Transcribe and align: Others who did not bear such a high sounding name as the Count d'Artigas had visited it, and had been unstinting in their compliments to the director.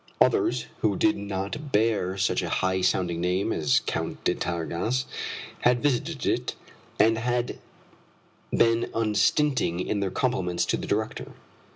Others 0.19 0.65
who 0.81 0.97
did 0.97 1.15
not 1.15 1.71
bear 1.71 2.17
such 2.17 2.41
a 2.41 2.49
high 2.49 2.81
sounding 2.81 3.21
name 3.21 3.53
as 3.53 3.77
the 3.77 3.83
Count 3.91 4.23
d'Artigas 4.23 5.05
had 5.59 5.83
visited 5.83 6.25
it, 6.25 6.55
and 6.99 7.19
had 7.19 7.59
been 8.49 8.89
unstinting 8.95 9.79
in 9.79 9.99
their 9.99 10.09
compliments 10.09 10.65
to 10.65 10.77
the 10.77 10.87
director. 10.87 11.33